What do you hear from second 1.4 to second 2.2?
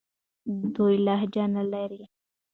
نه لري.